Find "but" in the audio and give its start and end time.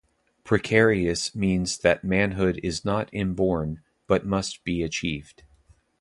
4.07-4.25